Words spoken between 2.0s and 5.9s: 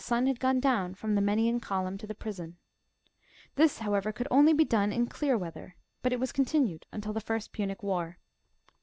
the prison. This, however, could only be done in clear weather,